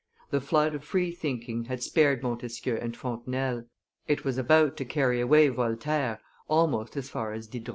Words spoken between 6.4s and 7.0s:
almost